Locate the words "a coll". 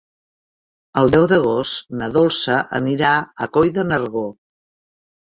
3.47-3.71